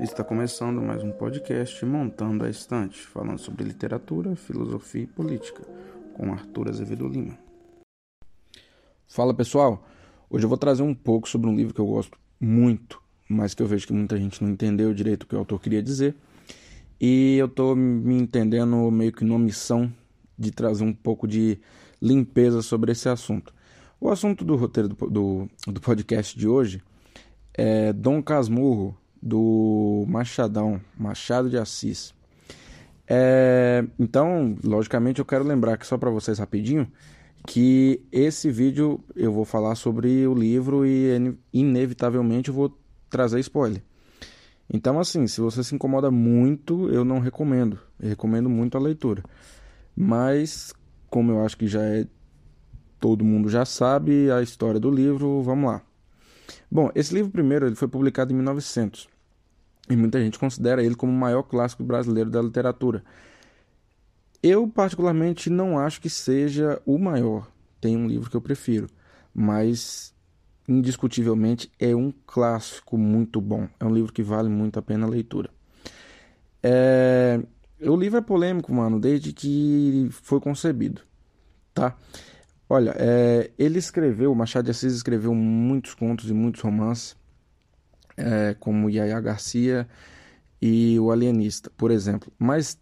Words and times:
Está 0.00 0.24
começando 0.24 0.82
mais 0.82 1.04
um 1.04 1.12
podcast 1.12 1.86
Montando 1.86 2.44
a 2.44 2.50
Estante, 2.50 3.00
falando 3.00 3.38
sobre 3.38 3.62
literatura, 3.62 4.34
filosofia 4.34 5.02
e 5.02 5.06
política, 5.06 5.62
com 6.14 6.32
Arthur 6.32 6.68
Azevedo 6.68 7.06
Lima. 7.06 7.38
Fala 9.06 9.32
pessoal, 9.32 9.86
hoje 10.28 10.44
eu 10.44 10.48
vou 10.48 10.58
trazer 10.58 10.82
um 10.82 10.92
pouco 10.92 11.28
sobre 11.28 11.48
um 11.48 11.54
livro 11.54 11.72
que 11.72 11.80
eu 11.80 11.86
gosto 11.86 12.18
muito, 12.40 13.00
mas 13.28 13.54
que 13.54 13.62
eu 13.62 13.68
vejo 13.68 13.86
que 13.86 13.92
muita 13.92 14.16
gente 14.16 14.42
não 14.42 14.50
entendeu 14.50 14.92
direito 14.92 15.22
o 15.22 15.26
que 15.28 15.36
o 15.36 15.38
autor 15.38 15.60
queria 15.60 15.80
dizer, 15.80 16.16
e 17.00 17.36
eu 17.38 17.46
estou 17.46 17.76
me 17.76 18.18
entendendo 18.18 18.90
meio 18.90 19.12
que 19.12 19.24
numa 19.24 19.38
missão 19.38 19.92
de 20.36 20.50
trazer 20.50 20.82
um 20.82 20.92
pouco 20.92 21.28
de 21.28 21.60
limpeza 22.02 22.62
sobre 22.62 22.90
esse 22.90 23.08
assunto. 23.08 23.54
O 24.00 24.10
assunto 24.10 24.44
do 24.44 24.56
roteiro 24.56 24.88
do, 24.88 25.08
do, 25.08 25.48
do 25.68 25.80
podcast 25.80 26.36
de 26.36 26.48
hoje 26.48 26.82
é 27.54 27.92
Dom 27.92 28.20
Casmurro, 28.20 28.98
do 29.24 30.04
Machadão, 30.06 30.78
Machado 30.98 31.48
de 31.48 31.56
Assis. 31.56 32.12
É, 33.08 33.82
então, 33.98 34.54
logicamente, 34.62 35.18
eu 35.18 35.24
quero 35.24 35.42
lembrar 35.42 35.74
aqui 35.74 35.86
só 35.86 35.96
para 35.96 36.10
vocês 36.10 36.38
rapidinho 36.38 36.86
que 37.46 38.02
esse 38.12 38.50
vídeo 38.50 39.00
eu 39.16 39.32
vou 39.32 39.46
falar 39.46 39.76
sobre 39.76 40.26
o 40.26 40.34
livro 40.34 40.84
e 40.84 41.34
inevitavelmente 41.52 42.50
eu 42.50 42.54
vou 42.54 42.78
trazer 43.08 43.40
spoiler. 43.40 43.82
Então, 44.70 45.00
assim, 45.00 45.26
se 45.26 45.40
você 45.40 45.64
se 45.64 45.74
incomoda 45.74 46.10
muito, 46.10 46.90
eu 46.90 47.04
não 47.04 47.18
recomendo. 47.18 47.78
Eu 47.98 48.10
recomendo 48.10 48.50
muito 48.50 48.76
a 48.76 48.80
leitura. 48.80 49.22
Mas, 49.96 50.74
como 51.08 51.32
eu 51.32 51.44
acho 51.44 51.56
que 51.56 51.66
já 51.66 51.82
é 51.82 52.06
todo 53.00 53.24
mundo 53.24 53.50
já 53.50 53.66
sabe 53.66 54.30
a 54.30 54.42
história 54.42 54.80
do 54.80 54.90
livro, 54.90 55.42
vamos 55.42 55.70
lá. 55.70 55.82
Bom, 56.70 56.90
esse 56.94 57.14
livro 57.14 57.30
primeiro 57.30 57.66
ele 57.66 57.74
foi 57.74 57.88
publicado 57.88 58.32
em 58.32 58.36
1900 58.36 59.13
e 59.88 59.96
muita 59.96 60.20
gente 60.20 60.38
considera 60.38 60.82
ele 60.82 60.94
como 60.94 61.12
o 61.12 61.16
maior 61.16 61.42
clássico 61.42 61.82
brasileiro 61.82 62.30
da 62.30 62.40
literatura. 62.40 63.04
Eu, 64.42 64.68
particularmente, 64.68 65.48
não 65.48 65.78
acho 65.78 66.00
que 66.00 66.10
seja 66.10 66.80
o 66.84 66.98
maior. 66.98 67.50
Tem 67.80 67.96
um 67.96 68.06
livro 68.06 68.30
que 68.30 68.36
eu 68.36 68.40
prefiro, 68.40 68.86
mas 69.34 70.14
indiscutivelmente 70.66 71.70
é 71.78 71.94
um 71.94 72.12
clássico 72.26 72.96
muito 72.96 73.40
bom. 73.40 73.68
É 73.78 73.84
um 73.84 73.92
livro 73.92 74.12
que 74.12 74.22
vale 74.22 74.48
muito 74.48 74.78
a 74.78 74.82
pena 74.82 75.06
a 75.06 75.08
leitura. 75.08 75.50
É... 76.62 77.40
O 77.80 77.96
livro 77.96 78.18
é 78.18 78.22
polêmico, 78.22 78.72
mano, 78.72 78.98
desde 78.98 79.32
que 79.32 80.08
foi 80.10 80.40
concebido, 80.40 81.02
tá? 81.74 81.94
Olha, 82.68 82.94
é... 82.96 83.50
ele 83.58 83.78
escreveu, 83.78 84.34
Machado 84.34 84.64
de 84.64 84.70
Assis 84.70 84.94
escreveu 84.94 85.34
muitos 85.34 85.92
contos 85.92 86.30
e 86.30 86.32
muitos 86.32 86.62
romances 86.62 87.14
é, 88.16 88.54
como 88.58 88.90
Yaya 88.90 89.20
Garcia 89.20 89.88
e 90.60 90.98
O 90.98 91.10
Alienista, 91.10 91.70
por 91.76 91.90
exemplo. 91.90 92.32
Mas 92.38 92.78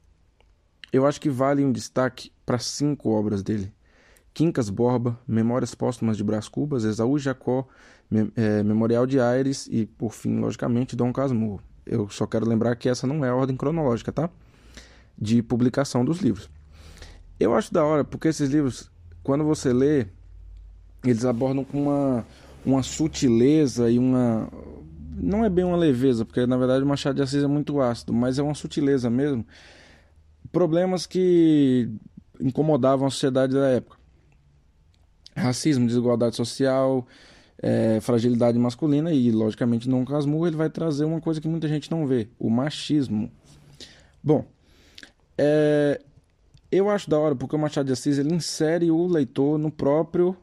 eu 0.92 1.06
acho 1.06 1.20
que 1.20 1.30
vale 1.30 1.64
um 1.64 1.72
destaque 1.72 2.30
para 2.44 2.58
cinco 2.58 3.10
obras 3.10 3.42
dele. 3.42 3.72
Quincas 4.34 4.70
Borba, 4.70 5.18
Memórias 5.26 5.74
Póstumas 5.74 6.16
de 6.16 6.24
Brás 6.24 6.48
Cubas, 6.48 6.84
Esaú 6.84 7.18
Jacó, 7.18 7.66
é, 8.36 8.62
Memorial 8.62 9.06
de 9.06 9.20
Aires 9.20 9.68
e, 9.70 9.86
por 9.86 10.12
fim, 10.12 10.38
logicamente, 10.38 10.96
Dom 10.96 11.12
Casmurro. 11.12 11.62
Eu 11.84 12.08
só 12.08 12.26
quero 12.26 12.48
lembrar 12.48 12.76
que 12.76 12.88
essa 12.88 13.06
não 13.06 13.24
é 13.24 13.28
a 13.28 13.34
ordem 13.34 13.56
cronológica, 13.56 14.12
tá? 14.12 14.30
De 15.18 15.42
publicação 15.42 16.04
dos 16.04 16.20
livros. 16.20 16.48
Eu 17.38 17.54
acho 17.54 17.72
da 17.72 17.84
hora, 17.84 18.04
porque 18.04 18.28
esses 18.28 18.50
livros, 18.50 18.90
quando 19.22 19.44
você 19.44 19.72
lê, 19.72 20.06
eles 21.04 21.24
abordam 21.24 21.64
com 21.64 21.82
uma, 21.82 22.26
uma 22.64 22.82
sutileza 22.82 23.90
e 23.90 23.98
uma, 23.98 24.48
não 25.14 25.44
é 25.44 25.50
bem 25.50 25.64
uma 25.64 25.76
leveza, 25.76 26.24
porque 26.24 26.46
na 26.46 26.56
verdade 26.56 26.84
o 26.84 26.86
Machado 26.86 27.16
de 27.16 27.22
Assis 27.22 27.42
é 27.42 27.46
muito 27.46 27.80
ácido, 27.80 28.12
mas 28.12 28.38
é 28.38 28.42
uma 28.42 28.54
sutileza 28.54 29.10
mesmo. 29.10 29.46
Problemas 30.50 31.06
que 31.06 31.90
incomodavam 32.40 33.06
a 33.06 33.10
sociedade 33.10 33.52
da 33.54 33.68
época. 33.68 33.96
Racismo, 35.34 35.86
desigualdade 35.86 36.36
social, 36.36 37.06
é, 37.62 38.00
fragilidade 38.00 38.58
masculina 38.58 39.12
e, 39.12 39.30
logicamente, 39.30 39.88
no 39.88 40.04
Casmurro 40.04 40.46
ele 40.46 40.56
vai 40.56 40.68
trazer 40.68 41.04
uma 41.04 41.20
coisa 41.20 41.40
que 41.40 41.48
muita 41.48 41.68
gente 41.68 41.90
não 41.90 42.06
vê, 42.06 42.28
o 42.38 42.50
machismo. 42.50 43.30
Bom, 44.22 44.44
é, 45.38 46.00
eu 46.70 46.90
acho 46.90 47.08
da 47.08 47.18
hora 47.18 47.34
porque 47.34 47.56
o 47.56 47.58
Machado 47.58 47.86
de 47.86 47.92
Assis 47.92 48.18
ele 48.18 48.34
insere 48.34 48.90
o 48.90 49.06
leitor 49.06 49.58
no 49.58 49.70
próprio 49.70 50.36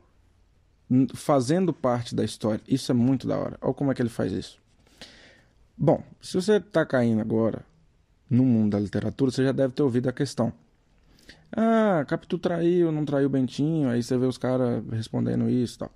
fazendo 1.14 1.72
parte 1.72 2.16
da 2.16 2.24
história. 2.24 2.62
Isso 2.68 2.92
é 2.92 2.96
muito 2.96 3.28
da 3.28 3.38
hora. 3.38 3.58
Olha 3.62 3.74
como 3.74 3.92
é 3.92 3.96
que 3.96 4.02
ele 4.02 4.10
faz 4.10 4.32
isso. 4.32 4.60
Bom, 5.82 6.04
se 6.20 6.34
você 6.34 6.58
está 6.58 6.86
caindo 6.86 7.22
agora 7.22 7.66
no 8.30 8.44
mundo 8.44 8.72
da 8.72 8.80
literatura, 8.80 9.32
você 9.32 9.46
já 9.46 9.54
deve 9.54 9.74
ter 9.74 9.82
ouvido 9.82 10.10
a 10.10 10.12
questão. 10.12 10.52
Ah, 11.56 12.04
Capitu 12.06 12.38
traiu, 12.38 12.92
não 12.92 13.06
traiu 13.06 13.30
Bentinho, 13.30 13.88
aí 13.88 14.04
você 14.04 14.18
vê 14.18 14.26
os 14.26 14.38
caras 14.38 14.84
respondendo 14.92 15.50
isso 15.50 15.76
e 15.76 15.80
tal. 15.80 15.92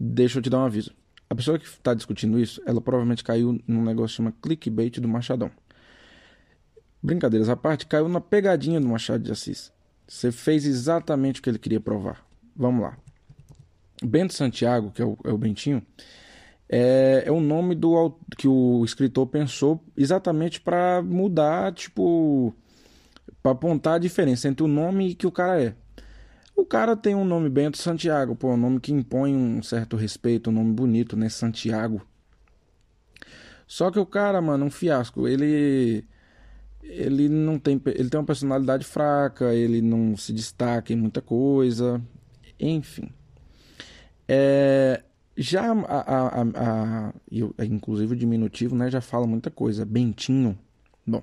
Deixa 0.00 0.38
eu 0.38 0.42
te 0.42 0.48
dar 0.48 0.60
um 0.60 0.64
aviso. 0.64 0.94
A 1.28 1.34
pessoa 1.34 1.58
que 1.58 1.66
está 1.66 1.92
discutindo 1.92 2.40
isso, 2.40 2.62
ela 2.64 2.80
provavelmente 2.80 3.22
caiu 3.22 3.60
num 3.68 3.84
negócio 3.84 4.14
que 4.14 4.16
chama 4.16 4.34
clickbait 4.40 4.98
do 4.98 5.06
Machadão. 5.06 5.50
Brincadeiras 7.02 7.50
à 7.50 7.56
parte, 7.56 7.84
caiu 7.84 8.08
na 8.08 8.20
pegadinha 8.20 8.80
do 8.80 8.88
Machado 8.88 9.22
de 9.22 9.30
Assis. 9.30 9.70
Você 10.08 10.32
fez 10.32 10.64
exatamente 10.64 11.38
o 11.38 11.42
que 11.42 11.50
ele 11.50 11.58
queria 11.58 11.80
provar. 11.80 12.24
Vamos 12.56 12.80
lá. 12.82 12.96
Bento 14.02 14.32
Santiago, 14.32 14.90
que 14.90 15.02
é 15.02 15.04
o, 15.04 15.18
é 15.22 15.30
o 15.30 15.36
Bentinho, 15.36 15.84
é, 16.74 17.24
é 17.26 17.30
o 17.30 17.38
nome 17.38 17.74
do 17.74 18.16
que 18.38 18.48
o 18.48 18.82
escritor 18.82 19.26
pensou 19.26 19.84
exatamente 19.94 20.58
para 20.58 21.02
mudar, 21.02 21.70
tipo, 21.74 22.54
para 23.42 23.52
apontar 23.52 23.96
a 23.96 23.98
diferença 23.98 24.48
entre 24.48 24.64
o 24.64 24.68
nome 24.68 25.14
que 25.14 25.26
o 25.26 25.30
cara 25.30 25.62
é. 25.62 25.74
O 26.56 26.64
cara 26.64 26.96
tem 26.96 27.14
um 27.14 27.26
nome 27.26 27.50
Bento 27.50 27.76
Santiago, 27.76 28.34
pô, 28.34 28.54
um 28.54 28.56
nome 28.56 28.80
que 28.80 28.90
impõe 28.90 29.36
um 29.36 29.62
certo 29.62 29.96
respeito, 29.96 30.48
um 30.48 30.54
nome 30.54 30.72
bonito, 30.72 31.14
né? 31.14 31.28
Santiago. 31.28 32.00
Só 33.66 33.90
que 33.90 33.98
o 33.98 34.06
cara, 34.06 34.40
mano, 34.40 34.64
um 34.64 34.70
fiasco. 34.70 35.28
Ele 35.28 36.06
ele 36.82 37.28
não 37.28 37.58
tem 37.58 37.80
ele 37.86 38.08
tem 38.08 38.18
uma 38.18 38.26
personalidade 38.26 38.84
fraca, 38.86 39.54
ele 39.54 39.82
não 39.82 40.16
se 40.16 40.32
destaca 40.32 40.90
em 40.90 40.96
muita 40.96 41.20
coisa, 41.20 42.00
enfim. 42.58 43.12
É, 44.26 45.02
já 45.36 45.72
a, 45.72 46.00
a, 46.00 46.42
a, 46.42 47.12
a, 47.58 47.64
inclusive 47.64 48.12
o 48.12 48.16
diminutivo, 48.16 48.74
né, 48.74 48.90
já 48.90 49.00
fala 49.00 49.26
muita 49.26 49.50
coisa. 49.50 49.84
Bentinho. 49.84 50.58
Bom. 51.06 51.22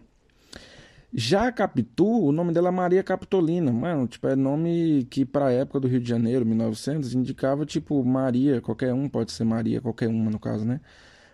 Já 1.14 1.48
a 1.48 1.52
Capitu, 1.52 2.06
o 2.06 2.32
nome 2.32 2.54
dela 2.54 2.70
é 2.70 2.72
Maria 2.72 3.04
Capitolina. 3.04 3.72
Mano, 3.72 4.08
tipo, 4.08 4.28
é 4.28 4.36
nome 4.36 5.08
que 5.10 5.26
pra 5.26 5.52
época 5.52 5.80
do 5.80 5.88
Rio 5.88 6.00
de 6.00 6.08
Janeiro, 6.08 6.46
1900, 6.46 7.14
indicava 7.14 7.66
tipo 7.66 8.04
Maria, 8.04 8.62
qualquer 8.62 8.94
um, 8.94 9.10
pode 9.10 9.32
ser 9.32 9.44
Maria, 9.44 9.82
qualquer 9.82 10.08
uma 10.08 10.30
no 10.30 10.40
caso, 10.40 10.66
né? 10.66 10.80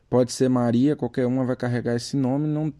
Pode 0.09 0.31
ser 0.31 0.49
Maria, 0.49 0.95
qualquer 0.95 1.25
uma 1.25 1.43
vai 1.43 1.55
carregar 1.55 1.95
esse 1.95 2.15
nome, 2.15 2.47
não, 2.47 2.71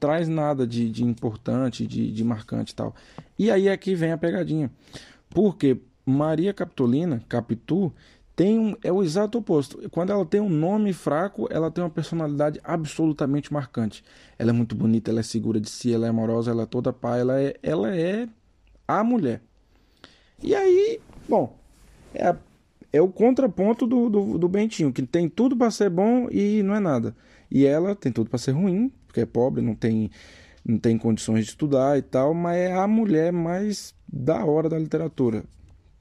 traz 0.00 0.28
nada 0.28 0.66
de, 0.66 0.88
de 0.88 1.04
importante, 1.04 1.86
de, 1.86 2.10
de 2.10 2.24
marcante 2.24 2.72
e 2.72 2.74
tal. 2.74 2.94
E 3.38 3.50
aí 3.50 3.68
é 3.68 3.76
vem 3.76 4.12
a 4.12 4.18
pegadinha. 4.18 4.70
Porque 5.28 5.78
Maria 6.06 6.54
Capitolina, 6.54 7.22
Capitu, 7.28 7.92
tem 8.36 8.58
um, 8.58 8.76
é 8.82 8.92
o 8.92 9.02
exato 9.02 9.38
oposto. 9.38 9.88
Quando 9.90 10.10
ela 10.10 10.26
tem 10.26 10.40
um 10.40 10.48
nome 10.48 10.92
fraco, 10.92 11.46
ela 11.50 11.70
tem 11.70 11.84
uma 11.84 11.90
personalidade 11.90 12.60
absolutamente 12.64 13.52
marcante. 13.52 14.02
Ela 14.38 14.50
é 14.50 14.52
muito 14.52 14.74
bonita, 14.74 15.10
ela 15.10 15.20
é 15.20 15.22
segura 15.22 15.60
de 15.60 15.70
si, 15.70 15.92
ela 15.92 16.06
é 16.06 16.08
amorosa, 16.08 16.50
ela 16.50 16.64
é 16.64 16.66
toda 16.66 16.92
pá, 16.92 17.16
ela 17.16 17.40
é, 17.40 17.54
ela 17.62 17.94
é 17.94 18.28
a 18.88 19.04
mulher. 19.04 19.40
E 20.42 20.54
aí, 20.54 21.00
bom, 21.28 21.56
é, 22.12 22.26
a, 22.26 22.36
é 22.92 23.00
o 23.00 23.08
contraponto 23.08 23.86
do, 23.86 24.10
do, 24.10 24.38
do 24.38 24.48
Bentinho, 24.48 24.92
que 24.92 25.02
tem 25.02 25.28
tudo 25.28 25.56
para 25.56 25.70
ser 25.70 25.88
bom 25.88 26.28
e 26.30 26.62
não 26.64 26.74
é 26.74 26.80
nada. 26.80 27.14
E 27.50 27.64
ela 27.64 27.94
tem 27.94 28.10
tudo 28.10 28.28
para 28.28 28.38
ser 28.38 28.50
ruim, 28.50 28.92
porque 29.06 29.20
é 29.20 29.26
pobre, 29.26 29.62
não 29.62 29.76
tem, 29.76 30.10
não 30.64 30.76
tem 30.76 30.98
condições 30.98 31.44
de 31.44 31.50
estudar 31.50 31.96
e 31.96 32.02
tal, 32.02 32.34
mas 32.34 32.56
é 32.56 32.72
a 32.74 32.88
mulher 32.88 33.32
mais 33.32 33.94
da 34.12 34.44
hora 34.44 34.68
da 34.68 34.78
literatura. 34.78 35.44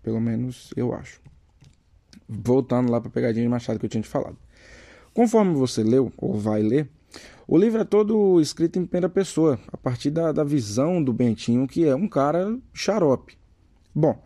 Pelo 0.01 0.19
menos 0.19 0.73
eu 0.75 0.93
acho. 0.93 1.21
Voltando 2.27 2.91
lá 2.91 2.99
para 2.99 3.09
a 3.09 3.11
pegadinha 3.11 3.43
de 3.43 3.49
Machado 3.49 3.79
que 3.79 3.85
eu 3.85 3.89
tinha 3.89 4.01
te 4.01 4.09
falado. 4.09 4.37
Conforme 5.13 5.53
você 5.53 5.83
leu, 5.83 6.11
ou 6.17 6.33
vai 6.33 6.61
ler, 6.61 6.89
o 7.47 7.57
livro 7.57 7.81
é 7.81 7.83
todo 7.83 8.39
escrito 8.41 8.79
em 8.79 8.85
primeira 8.85 9.09
pessoa, 9.09 9.59
a 9.71 9.77
partir 9.77 10.09
da, 10.09 10.31
da 10.31 10.43
visão 10.43 11.03
do 11.03 11.13
Bentinho, 11.13 11.67
que 11.67 11.85
é 11.85 11.95
um 11.95 12.07
cara 12.07 12.57
xarope. 12.73 13.37
Bom, 13.93 14.19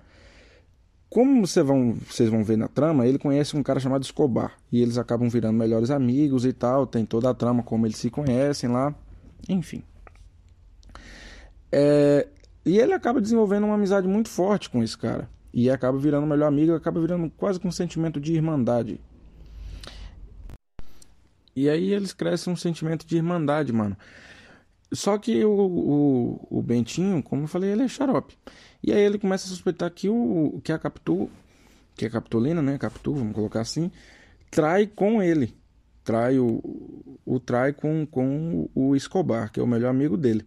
como 1.10 1.46
você 1.46 1.64
vão, 1.64 1.94
vocês 1.94 2.30
vão 2.30 2.44
ver 2.44 2.58
na 2.58 2.68
trama, 2.68 3.08
ele 3.08 3.18
conhece 3.18 3.56
um 3.56 3.64
cara 3.64 3.80
chamado 3.80 4.04
Escobar. 4.04 4.58
E 4.72 4.82
eles 4.82 4.98
acabam 4.98 5.30
virando 5.30 5.58
melhores 5.58 5.90
amigos 5.90 6.46
e 6.46 6.54
tal. 6.54 6.86
Tem 6.86 7.06
toda 7.06 7.30
a 7.30 7.34
trama, 7.34 7.64
como 7.64 7.86
eles 7.86 7.98
se 7.98 8.10
conhecem 8.10 8.70
lá. 8.70 8.94
Enfim. 9.48 9.84
É, 11.72 12.28
e 12.66 12.78
ele 12.78 12.94
acaba 12.94 13.22
desenvolvendo 13.22 13.64
uma 13.66 13.76
amizade 13.76 14.08
muito 14.08 14.30
forte 14.30 14.70
com 14.70 14.84
esse 14.84 14.98
cara. 14.98 15.30
E 15.58 15.72
acaba 15.72 15.98
virando 15.98 16.28
melhor 16.28 16.46
amigo, 16.46 16.76
acaba 16.76 17.02
virando 17.02 17.32
quase 17.32 17.60
com 17.60 17.70
um 17.70 17.72
sentimento 17.72 18.20
de 18.20 18.32
irmandade. 18.32 19.02
E 21.56 21.68
aí 21.68 21.92
eles 21.92 22.14
crescem 22.14 22.54
um 22.54 22.56
sentimento 22.56 23.08
de 23.08 23.16
irmandade, 23.16 23.74
mano. 23.74 23.98
Só 24.92 25.18
que 25.18 25.44
o, 25.44 25.50
o, 25.50 26.60
o 26.60 26.62
Bentinho, 26.62 27.24
como 27.24 27.46
eu 27.46 27.48
falei, 27.48 27.72
ele 27.72 27.82
é 27.82 27.88
xarope. 27.88 28.38
E 28.84 28.94
aí 28.94 29.02
ele 29.02 29.18
começa 29.18 29.48
a 29.48 29.50
suspeitar 29.50 29.90
que, 29.90 30.08
o, 30.08 30.62
que 30.64 30.72
a 30.72 30.78
Capitu, 30.78 31.28
que 31.96 32.06
a 32.06 32.10
Capitolina, 32.12 32.62
né? 32.62 32.78
Capitu, 32.78 33.16
vamos 33.16 33.34
colocar 33.34 33.62
assim, 33.62 33.92
trai 34.52 34.86
com 34.86 35.24
ele. 35.24 35.58
Trai 36.04 36.38
o, 36.38 36.62
o 37.26 37.40
trai 37.40 37.74
com, 37.74 38.06
com 38.06 38.70
o 38.76 38.96
Escobar, 38.96 39.52
que 39.52 39.60
é 39.60 39.64
o 39.64 39.68
melhor 39.68 39.90
amigo 39.90 40.16
dele. 40.16 40.46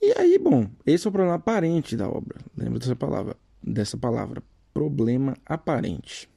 E 0.00 0.14
aí, 0.16 0.38
bom, 0.38 0.70
esse 0.86 1.08
é 1.08 1.10
o 1.10 1.12
problema 1.12 1.34
aparente 1.34 1.96
da 1.96 2.08
obra. 2.08 2.38
Lembra 2.56 2.78
dessa 2.78 2.94
palavra? 2.94 3.41
Dessa 3.62 3.96
palavra. 3.96 4.42
Problema 4.72 5.36
aparente. 5.46 6.28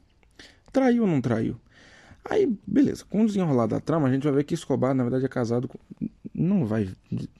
Traiu 0.72 1.04
ou 1.04 1.10
não 1.10 1.22
traiu? 1.22 1.60
Aí, 2.24 2.52
beleza. 2.66 3.06
Com 3.06 3.24
o 3.24 3.26
desenrolar 3.26 3.68
da 3.68 3.80
trama, 3.80 4.08
a 4.08 4.12
gente 4.12 4.24
vai 4.24 4.34
ver 4.34 4.44
que 4.44 4.54
Escobar, 4.54 4.94
na 4.94 5.04
verdade, 5.04 5.26
é 5.26 5.30
casado 5.30 5.68
com... 5.68 5.78
Não 6.34 6.66
vai 6.66 6.90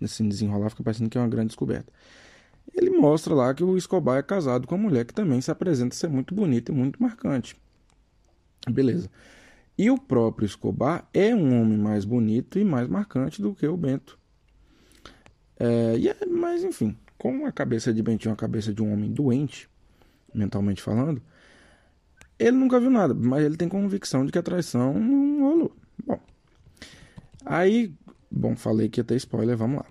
assim 0.02 0.30
desenrolar, 0.30 0.70
fica 0.70 0.84
parecendo 0.84 1.10
que 1.10 1.18
é 1.18 1.22
uma 1.22 1.28
grande 1.28 1.48
descoberta. 1.48 1.92
Ele 2.74 2.90
mostra 2.92 3.34
lá 3.34 3.54
que 3.54 3.64
o 3.64 3.78
Escobar 3.78 4.18
é 4.18 4.24
casado 4.24 4.68
com 4.68 4.76
uma 4.76 4.84
mulher 4.90 5.06
que 5.06 5.14
também 5.14 5.42
se 5.42 5.52
apresenta 5.52 5.96
ser 5.96 6.08
muito 6.08 6.34
bonita 6.34 6.72
e 6.72 6.76
muito 6.76 7.02
marcante. 7.02 7.58
Beleza. 8.70 9.10
E 9.78 9.90
o 9.92 9.98
próprio 9.98 10.46
Escobar 10.46 11.08
é 11.14 11.36
um 11.36 11.62
homem 11.62 11.78
mais 11.78 12.06
bonito 12.06 12.58
e 12.58 12.64
mais 12.64 12.88
marcante 12.88 13.42
do 13.42 13.54
que 13.54 13.68
o 13.68 13.76
Bento. 13.76 14.18
É, 15.60 15.96
é, 16.08 16.26
mas, 16.26 16.64
enfim, 16.64 16.96
com 17.18 17.46
a 17.46 17.52
cabeça 17.52 17.94
de 17.94 18.02
Bentinho 18.02 18.34
a 18.34 18.38
cabeça 18.38 18.74
de 18.74 18.82
um 18.82 18.94
homem 18.94 19.12
doente, 19.12 19.70
mentalmente 20.36 20.82
falando, 20.82 21.22
ele 22.38 22.58
nunca 22.58 22.80
viu 22.80 22.90
nada, 22.90 23.14
mas 23.14 23.44
ele 23.44 23.58
tem 23.58 23.70
convicção 23.70 24.26
de 24.26 24.32
que 24.32 24.38
a 24.38 24.44
traição 24.44 24.94
não 24.94 25.42
rolou. 25.42 25.76
Bom, 26.06 26.20
aí, 27.46 27.94
bom, 28.30 28.56
falei 28.56 28.90
que 28.90 29.00
ia 29.00 29.04
ter 29.04 29.16
spoiler, 29.16 29.56
vamos 29.56 29.78
lá. 29.78 29.86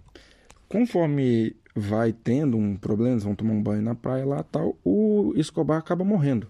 Conforme 0.69 1.56
vai 1.75 2.12
tendo 2.12 2.56
um 2.56 2.76
problema, 2.76 3.14
eles 3.14 3.25
vão 3.25 3.35
tomar 3.35 3.52
um 3.52 3.62
banho 3.62 3.82
na 3.82 3.94
praia 3.94 4.25
lá 4.26 4.43
tal, 4.43 4.79
o 4.85 5.32
Escobar 5.37 5.79
acaba 5.79 6.05
morrendo. 6.05 6.49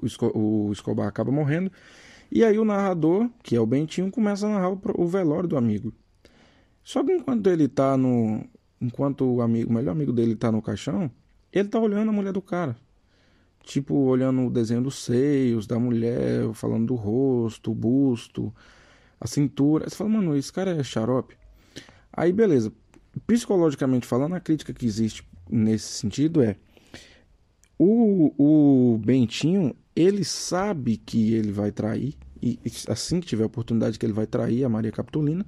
O 0.00 0.70
Escobar 0.70 1.08
acaba 1.08 1.32
morrendo. 1.32 1.72
E 2.30 2.44
aí 2.44 2.58
o 2.58 2.64
narrador, 2.64 3.28
que 3.42 3.56
é 3.56 3.60
o 3.60 3.66
Bentinho, 3.66 4.10
começa 4.10 4.46
a 4.46 4.50
narrar 4.50 4.70
o 4.70 5.06
velório 5.06 5.48
do 5.48 5.56
amigo. 5.56 5.92
Só 6.84 7.02
que 7.04 7.12
enquanto 7.12 7.46
ele 7.48 7.68
tá 7.68 7.96
no. 7.96 8.44
Enquanto 8.80 9.24
o 9.24 9.40
amigo, 9.40 9.70
o 9.70 9.74
melhor 9.74 9.92
amigo 9.92 10.12
dele 10.12 10.34
tá 10.34 10.50
no 10.50 10.60
caixão, 10.62 11.10
ele 11.52 11.68
tá 11.68 11.78
olhando 11.78 12.08
a 12.08 12.12
mulher 12.12 12.32
do 12.32 12.42
cara. 12.42 12.76
Tipo, 13.62 13.94
olhando 13.94 14.46
o 14.46 14.50
desenho 14.50 14.82
dos 14.82 15.04
seios 15.04 15.66
da 15.66 15.78
mulher, 15.78 16.52
falando 16.54 16.86
do 16.86 16.94
rosto, 16.94 17.70
o 17.70 17.74
busto, 17.74 18.52
a 19.20 19.26
cintura. 19.26 19.88
Você 19.88 19.94
fala, 19.94 20.10
mano, 20.10 20.36
esse 20.36 20.52
cara 20.52 20.72
é 20.72 20.82
xarope. 20.82 21.36
Aí, 22.12 22.32
beleza. 22.32 22.72
Psicologicamente 23.26 24.06
falando, 24.06 24.34
a 24.34 24.40
crítica 24.40 24.72
que 24.72 24.86
existe 24.86 25.24
nesse 25.48 25.86
sentido 25.86 26.42
é 26.42 26.56
o, 27.78 28.32
o 28.38 28.98
Bentinho, 28.98 29.74
ele 29.94 30.24
sabe 30.24 30.96
que 30.96 31.34
ele 31.34 31.50
vai 31.50 31.72
trair, 31.72 32.14
e 32.40 32.58
assim 32.88 33.20
que 33.20 33.26
tiver 33.26 33.44
oportunidade 33.44 33.98
que 33.98 34.06
ele 34.06 34.12
vai 34.12 34.26
trair 34.26 34.64
a 34.64 34.68
Maria 34.68 34.92
Capitolina, 34.92 35.44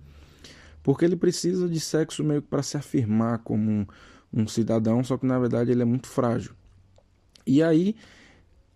porque 0.82 1.04
ele 1.04 1.16
precisa 1.16 1.68
de 1.68 1.78
sexo 1.78 2.24
meio 2.24 2.42
que 2.42 2.48
para 2.48 2.62
se 2.62 2.76
afirmar 2.76 3.38
como 3.38 3.70
um, 3.70 3.86
um, 4.34 4.46
cidadão, 4.46 5.02
só 5.04 5.16
que 5.16 5.26
na 5.26 5.38
verdade 5.38 5.70
ele 5.70 5.82
é 5.82 5.84
muito 5.84 6.08
frágil. 6.08 6.52
E 7.46 7.62
aí 7.62 7.94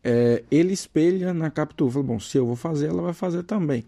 é, 0.02 0.44
ele 0.50 0.72
espelha 0.72 1.34
na 1.34 1.50
Capitu, 1.50 1.90
fala, 1.90 2.04
bom, 2.04 2.20
se 2.20 2.38
eu 2.38 2.46
vou 2.46 2.56
fazer, 2.56 2.88
ela 2.88 3.02
vai 3.02 3.12
fazer 3.12 3.42
também. 3.42 3.84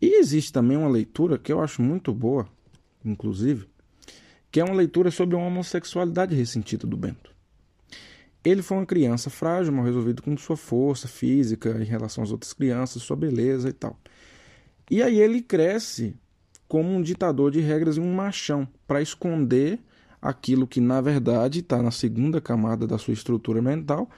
E 0.00 0.18
existe 0.18 0.52
também 0.52 0.76
uma 0.76 0.88
leitura 0.88 1.38
que 1.38 1.52
eu 1.52 1.60
acho 1.60 1.80
muito 1.82 2.12
boa, 2.12 2.48
inclusive, 3.04 3.66
que 4.50 4.60
é 4.60 4.64
uma 4.64 4.74
leitura 4.74 5.10
sobre 5.10 5.36
uma 5.36 5.46
homossexualidade 5.46 6.34
ressentida 6.34 6.86
do 6.86 6.96
Bento. 6.96 7.32
Ele 8.44 8.62
foi 8.62 8.78
uma 8.78 8.86
criança 8.86 9.30
frágil, 9.30 9.72
mal 9.72 9.84
resolvido 9.84 10.20
com 10.20 10.36
sua 10.36 10.56
força 10.56 11.06
física 11.06 11.70
em 11.80 11.84
relação 11.84 12.24
às 12.24 12.32
outras 12.32 12.52
crianças, 12.52 13.02
sua 13.02 13.16
beleza 13.16 13.68
e 13.68 13.72
tal. 13.72 13.96
E 14.90 15.00
aí 15.00 15.20
ele 15.20 15.40
cresce 15.40 16.16
como 16.66 16.90
um 16.90 17.00
ditador 17.00 17.52
de 17.52 17.60
regras 17.60 17.96
e 17.96 18.00
um 18.00 18.12
machão 18.12 18.66
para 18.86 19.00
esconder 19.00 19.78
aquilo 20.22 20.68
que 20.68 20.80
na 20.80 21.00
verdade 21.00 21.58
está 21.58 21.82
na 21.82 21.90
segunda 21.90 22.40
camada 22.40 22.86
da 22.86 22.96
sua 22.96 23.12
estrutura 23.12 23.60
mental, 23.60 24.08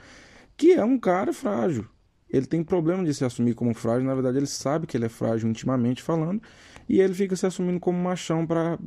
que 0.55 0.71
é 0.73 0.85
um 0.85 0.99
cara 0.99 1.33
frágil. 1.33 1.87
Ele 2.29 2.45
tem 2.45 2.63
problema 2.63 3.03
de 3.03 3.13
se 3.13 3.25
assumir 3.25 3.55
como 3.55 3.73
frágil, 3.73 4.05
na 4.05 4.13
verdade 4.13 4.37
ele 4.37 4.45
sabe 4.45 4.85
que 4.85 4.95
ele 4.95 5.05
é 5.05 5.09
frágil 5.09 5.49
intimamente 5.49 6.03
falando, 6.03 6.41
e 6.87 7.01
ele 7.01 7.13
fica 7.13 7.35
se 7.35 7.45
assumindo 7.45 7.79
como 7.79 7.97
machão 7.97 8.45
para, 8.45 8.77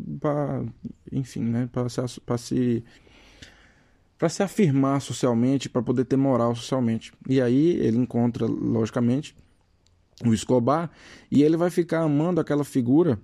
enfim, 1.11 1.43
né, 1.43 1.69
para 1.73 1.89
se, 1.89 2.01
se 2.39 2.85
para 4.17 4.29
se 4.29 4.43
afirmar 4.43 5.01
socialmente, 5.01 5.69
para 5.69 5.81
poder 5.81 6.05
ter 6.05 6.17
moral 6.17 6.55
socialmente. 6.55 7.13
E 7.29 7.41
aí 7.41 7.77
ele 7.77 7.97
encontra, 7.97 8.47
logicamente, 8.47 9.35
o 10.25 10.35
Escobar 10.35 10.91
e 11.31 11.45
ele 11.45 11.57
vai 11.57 11.71
ficar 11.71 12.01
amando 12.01 12.41
aquela 12.41 12.65
figura 12.65 13.21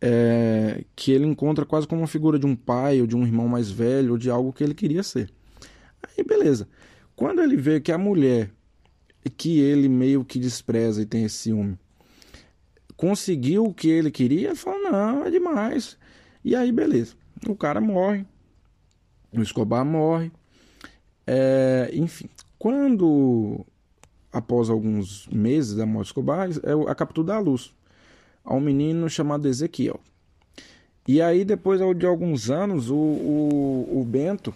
é, 0.00 0.84
que 0.96 1.12
ele 1.12 1.26
encontra 1.26 1.64
quase 1.64 1.86
como 1.86 2.00
uma 2.00 2.06
figura 2.06 2.38
de 2.38 2.46
um 2.46 2.56
pai 2.56 3.00
ou 3.00 3.06
de 3.06 3.16
um 3.16 3.24
irmão 3.24 3.48
mais 3.48 3.70
velho 3.70 4.12
ou 4.12 4.18
de 4.18 4.30
algo 4.30 4.52
que 4.52 4.64
ele 4.64 4.74
queria 4.74 5.02
ser. 5.02 5.30
Aí 6.02 6.24
beleza. 6.24 6.68
Quando 7.14 7.42
ele 7.42 7.56
vê 7.56 7.80
que 7.80 7.92
a 7.92 7.98
mulher 7.98 8.50
que 9.36 9.60
ele 9.60 9.88
meio 9.88 10.24
que 10.24 10.38
despreza 10.38 11.02
e 11.02 11.06
tem 11.06 11.24
esse 11.24 11.36
ciúme 11.36 11.78
conseguiu 12.96 13.64
o 13.64 13.74
que 13.74 13.88
ele 13.88 14.10
queria, 14.10 14.48
ele 14.48 14.56
fala: 14.56 14.90
não, 14.90 15.24
é 15.24 15.30
demais. 15.30 15.96
E 16.44 16.54
aí, 16.54 16.70
beleza. 16.70 17.14
O 17.48 17.56
cara 17.56 17.80
morre, 17.80 18.26
o 19.32 19.40
Escobar 19.40 19.84
morre. 19.84 20.30
É, 21.26 21.90
enfim, 21.94 22.28
quando, 22.58 23.64
após 24.30 24.68
alguns 24.68 25.26
meses 25.28 25.76
da 25.76 25.86
morte 25.86 26.08
do 26.08 26.10
Escobar, 26.10 26.48
é 26.50 26.90
a 26.90 26.94
captura 26.94 27.28
da 27.28 27.38
luz 27.38 27.72
a 28.44 28.54
um 28.54 28.60
menino 28.60 29.08
chamado 29.08 29.48
Ezequiel. 29.48 30.00
E 31.06 31.20
aí, 31.20 31.44
depois 31.44 31.80
de 31.96 32.06
alguns 32.06 32.50
anos, 32.50 32.90
o, 32.90 32.96
o, 32.96 34.00
o 34.00 34.04
Bento 34.04 34.54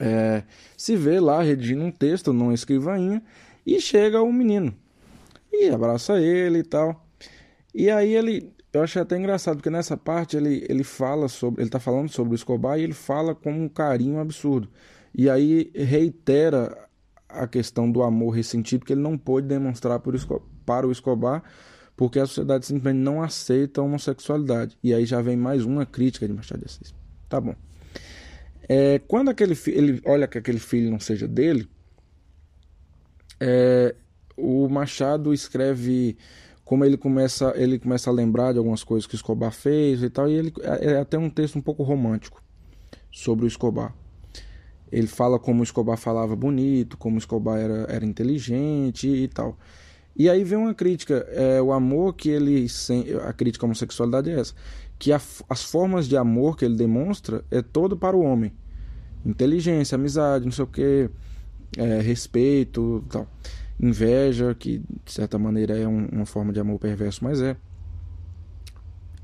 é, 0.00 0.42
se 0.76 0.96
vê 0.96 1.20
lá 1.20 1.42
redigindo 1.42 1.82
um 1.82 1.90
texto 1.90 2.32
numa 2.32 2.54
escrivaninha 2.54 3.22
e 3.64 3.80
chega 3.80 4.22
o 4.22 4.32
menino 4.32 4.74
e 5.52 5.68
abraça 5.68 6.20
ele 6.20 6.60
e 6.60 6.62
tal. 6.62 7.06
E 7.74 7.90
aí 7.90 8.14
ele, 8.14 8.52
eu 8.72 8.82
achei 8.82 9.00
até 9.00 9.16
engraçado 9.16 9.56
porque 9.56 9.70
nessa 9.70 9.96
parte 9.96 10.36
ele, 10.36 10.66
ele 10.68 10.82
fala 10.82 11.28
sobre, 11.28 11.62
ele 11.62 11.70
tá 11.70 11.78
falando 11.78 12.08
sobre 12.08 12.32
o 12.32 12.34
Escobar 12.34 12.78
e 12.78 12.82
ele 12.82 12.94
fala 12.94 13.34
com 13.34 13.52
um 13.52 13.68
carinho 13.68 14.18
absurdo. 14.18 14.68
E 15.14 15.28
aí 15.28 15.70
reitera 15.74 16.88
a 17.28 17.46
questão 17.46 17.90
do 17.90 18.02
amor 18.02 18.30
ressentido 18.30 18.84
que 18.84 18.92
ele 18.92 19.00
não 19.00 19.16
pôde 19.16 19.46
demonstrar 19.46 20.00
por, 20.00 20.14
para 20.64 20.86
o 20.86 20.92
Escobar 20.92 21.42
porque 21.96 22.18
a 22.18 22.26
sociedade 22.26 22.66
simplesmente 22.66 23.02
não 23.02 23.22
aceita 23.22 23.80
a 23.80 23.84
homossexualidade. 23.84 24.76
E 24.82 24.92
aí 24.94 25.04
já 25.04 25.20
vem 25.20 25.36
mais 25.36 25.64
uma 25.64 25.86
crítica 25.86 26.26
de 26.26 26.32
Machado 26.32 26.60
de 26.60 26.66
Assis. 26.66 26.94
Tá 27.28 27.40
bom. 27.40 27.54
É, 28.68 29.00
quando 29.00 29.28
aquele 29.28 29.56
ele 29.66 30.00
olha 30.04 30.26
que 30.26 30.38
aquele 30.38 30.58
filho 30.58 30.90
não 30.90 31.00
seja 31.00 31.26
dele, 31.26 31.68
é, 33.40 33.94
o 34.36 34.68
Machado 34.68 35.34
escreve 35.34 36.16
como 36.64 36.84
ele 36.84 36.96
começa 36.96 37.52
ele 37.56 37.78
começa 37.78 38.08
a 38.08 38.12
lembrar 38.12 38.52
de 38.52 38.58
algumas 38.58 38.84
coisas 38.84 39.06
que 39.06 39.14
Escobar 39.14 39.52
fez 39.52 40.02
e 40.02 40.08
tal 40.08 40.28
e 40.28 40.34
ele 40.34 40.52
é, 40.62 40.92
é 40.92 41.00
até 41.00 41.18
um 41.18 41.28
texto 41.28 41.58
um 41.58 41.60
pouco 41.60 41.82
romântico 41.82 42.42
sobre 43.10 43.44
o 43.44 43.48
Escobar 43.48 43.94
ele 44.90 45.06
fala 45.06 45.38
como 45.38 45.60
o 45.60 45.64
Escobar 45.64 45.96
falava 45.96 46.36
bonito 46.36 46.96
como 46.96 47.16
o 47.16 47.18
Escobar 47.18 47.58
era, 47.58 47.86
era 47.88 48.04
inteligente 48.04 49.08
e, 49.08 49.24
e 49.24 49.28
tal 49.28 49.58
e 50.16 50.28
aí 50.28 50.44
vem 50.44 50.58
uma 50.58 50.74
crítica 50.74 51.26
é, 51.30 51.60
o 51.60 51.72
amor 51.72 52.14
que 52.14 52.28
ele 52.28 52.66
a 53.26 53.32
crítica 53.32 53.64
à 53.64 53.66
homossexualidade 53.66 54.30
é 54.30 54.40
essa 54.40 54.54
que 54.98 55.12
a, 55.12 55.20
as 55.48 55.64
formas 55.64 56.06
de 56.06 56.16
amor 56.16 56.56
que 56.56 56.64
ele 56.64 56.76
demonstra 56.76 57.44
é 57.50 57.62
todo 57.62 57.96
para 57.96 58.16
o 58.16 58.20
homem 58.20 58.52
inteligência 59.24 59.96
amizade 59.96 60.44
não 60.44 60.52
sei 60.52 60.64
o 60.64 60.68
que 60.68 61.10
é, 61.78 62.00
respeito 62.00 63.04
tal 63.08 63.26
inveja, 63.82 64.54
que 64.54 64.78
de 65.04 65.12
certa 65.12 65.38
maneira 65.38 65.76
é 65.76 65.86
um, 65.86 66.06
uma 66.06 66.24
forma 66.24 66.52
de 66.52 66.60
amor 66.60 66.78
perverso, 66.78 67.24
mas 67.24 67.42
é. 67.42 67.56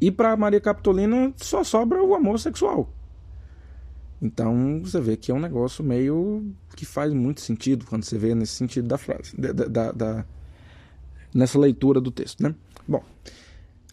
E 0.01 0.11
para 0.11 0.37
Maria 0.37 0.61
Capitolina 0.61 1.33
só 1.37 1.63
sobra 1.63 2.03
o 2.03 2.15
amor 2.15 2.41
sexual. 2.41 2.93
Então 4.21 4.81
você 4.83 5.01
vê 5.01 5.17
que 5.17 5.31
é 5.31 5.35
um 5.35 5.41
negócio 5.41 5.85
meio 5.85 6.53
que 6.75 6.85
faz 6.85 7.13
muito 7.13 7.41
sentido 7.41 7.87
quando 7.87 8.03
você 8.03 8.19
vê 8.19 8.35
nesse 8.35 8.55
sentido 8.55 8.89
da 8.89 8.99
frase, 8.99 9.37
da, 9.37 9.53
da, 9.53 9.93
da 9.93 10.27
nessa 11.35 11.59
leitura 11.59 12.01
do 12.01 12.11
texto, 12.11 12.43
né? 12.43 12.55
Bom, 12.87 13.03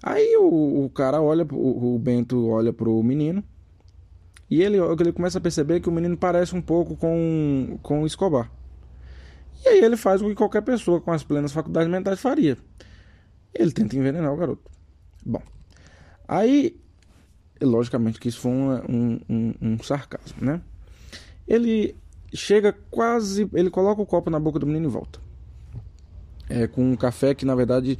aí 0.02 0.36
o, 0.38 0.86
o 0.86 0.90
cara 0.90 1.22
olha, 1.22 1.46
o, 1.52 1.96
o 1.96 2.00
Bento 2.00 2.48
olha 2.48 2.72
pro 2.72 3.02
menino 3.04 3.44
e 4.50 4.62
ele, 4.62 4.78
ele 4.78 5.12
começa 5.12 5.38
a 5.38 5.42
perceber 5.42 5.80
que 5.80 5.90
o 5.90 5.92
menino 5.92 6.16
parece 6.16 6.56
um 6.56 6.62
pouco 6.62 6.96
com, 6.96 7.80
com 7.82 8.06
Escobar. 8.06 8.52
E 9.64 9.70
aí 9.70 9.80
ele 9.80 9.98
faz 9.98 10.22
o 10.22 10.28
que 10.28 10.36
qualquer 10.36 10.62
pessoa 10.62 11.02
com 11.02 11.12
as 11.12 11.24
plenas 11.24 11.52
faculdades 11.52 11.90
mentais 11.90 12.20
faria. 12.20 12.58
Ele 13.54 13.72
tenta 13.72 13.96
envenenar 13.96 14.32
o 14.32 14.38
garoto. 14.38 14.70
Bom, 15.26 15.42
aí, 16.28 16.80
logicamente 17.60 18.20
que 18.20 18.30
isso 18.30 18.42
foi 18.42 18.52
um, 18.52 19.20
um, 19.28 19.54
um 19.62 19.80
sarcasmo, 19.80 20.46
né? 20.46 20.62
Ele 21.48 21.96
chega 22.34 22.74
quase. 22.92 23.50
Ele 23.54 23.70
coloca 23.72 24.02
o 24.02 24.06
copo 24.06 24.30
na 24.30 24.40
boca 24.40 24.60
do 24.60 24.68
menino 24.68 24.86
e 24.86 24.92
volta. 24.92 25.20
É, 26.50 26.68
com 26.68 26.92
um 26.92 26.96
café 26.96 27.34
que, 27.34 27.46
na 27.46 27.56
verdade, 27.56 27.98